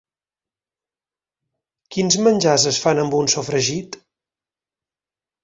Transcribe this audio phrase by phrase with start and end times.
[1.97, 4.01] Quins menjars es fan amb un sofregit?